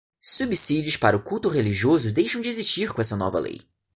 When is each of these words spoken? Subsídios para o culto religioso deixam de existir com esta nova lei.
Subsídios 0.23 0.97
para 0.97 1.15
o 1.15 1.21
culto 1.21 1.47
religioso 1.47 2.11
deixam 2.11 2.41
de 2.41 2.49
existir 2.49 2.91
com 2.91 3.01
esta 3.01 3.15
nova 3.15 3.37
lei. 3.37 3.61